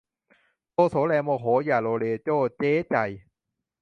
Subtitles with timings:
[0.71, 2.95] โทโสแลโมโห อย่าโลเลโจ้เจ้ใจ